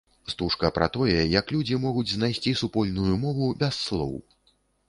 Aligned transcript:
Стужка 0.31 0.71
пра 0.77 0.87
тое, 0.95 1.17
як 1.41 1.53
людзі 1.55 1.77
могуць 1.85 2.07
знайсці 2.13 2.57
супольную 2.63 3.15
мову 3.27 3.53
без 3.61 3.73
слоў. 3.87 4.13